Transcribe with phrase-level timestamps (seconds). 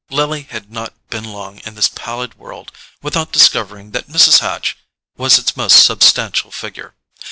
[0.09, 2.71] Lily had not been long in this pallid world
[3.03, 4.39] without discovering that Mrs.
[4.39, 4.75] Hatch
[5.15, 6.95] was its most substantial figure.